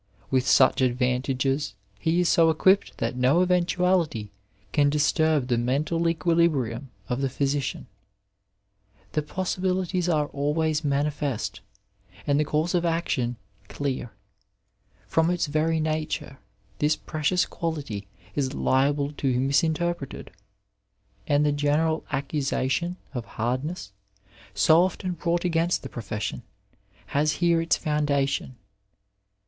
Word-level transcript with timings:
With 0.31 0.47
such 0.47 0.81
advantages 0.81 1.75
he 1.99 2.21
is 2.21 2.27
so 2.27 2.49
equipped 2.49 2.97
that 2.97 3.15
no 3.15 3.41
eventuality 3.43 4.31
can 4.71 4.89
disturb 4.89 5.45
the 5.47 5.59
mental 5.59 6.09
equilibrium 6.09 6.89
of 7.07 7.21
the 7.21 7.29
physician; 7.29 7.85
the 9.11 9.21
possibilities 9.21 10.09
are 10.09 10.25
always 10.29 10.83
manifest, 10.83 11.61
and 12.25 12.39
the 12.39 12.43
course 12.45 12.73
of 12.73 12.83
action 12.83 13.35
clear. 13.67 14.11
From 15.07 15.29
its 15.29 15.45
very 15.45 15.79
nature 15.79 16.39
this 16.79 16.95
precious 16.95 17.45
quality 17.45 18.07
is 18.33 18.55
liable 18.55 19.11
to 19.11 19.31
be 19.31 19.37
misinterpreted, 19.37 20.31
and 21.27 21.45
the 21.45 21.51
general 21.51 22.03
accusation 22.11 22.97
of 23.13 23.25
hardness, 23.37 23.91
so 24.55 24.81
often 24.81 25.11
brought 25.11 25.45
against 25.45 25.83
the 25.83 25.89
profession, 25.89 26.41
has 27.05 27.33
here 27.33 27.61
its 27.61 27.77
founda 27.77 28.27
tion. 28.27 28.55